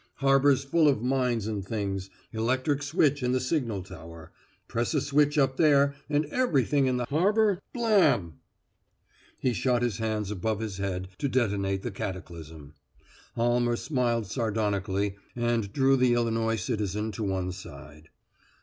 Harbor's 0.15 0.63
full 0.63 0.87
of 0.87 1.03
mines 1.03 1.45
and 1.45 1.63
things; 1.63 2.09
electric 2.33 2.81
switch 2.81 3.21
in 3.21 3.33
the 3.33 3.39
signal 3.39 3.83
tower. 3.83 4.31
Press 4.67 4.95
a 4.95 4.99
switch 5.01 5.37
up 5.37 5.57
there, 5.57 5.93
and 6.09 6.25
everything 6.31 6.87
in 6.87 6.97
the 6.97 7.05
harbor 7.05 7.59
Blam!" 7.71 8.39
He 9.37 9.53
shot 9.53 9.83
his 9.83 9.99
hands 9.99 10.31
above 10.31 10.59
his 10.59 10.77
head 10.77 11.09
to 11.19 11.27
denote 11.29 11.83
the 11.83 11.91
cataclysm. 11.91 12.73
Almer 13.37 13.75
smiled 13.75 14.25
sardonically 14.25 15.17
and 15.35 15.71
drew 15.71 15.95
the 15.95 16.15
Illinois 16.15 16.55
citizen 16.55 17.11
to 17.11 17.21
one 17.23 17.51
side. 17.51 18.09